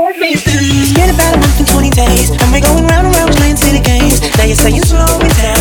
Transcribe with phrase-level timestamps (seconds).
[0.00, 3.80] Been about a month and 20 days, and we're going round and round playing silly
[3.80, 4.22] games.
[4.38, 5.59] Now you're saying slow it down.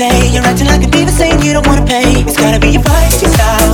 [0.00, 0.32] day.
[0.32, 2.24] You're acting like a diva saying you don't wanna pay.
[2.24, 3.69] It's gotta be your feisty style.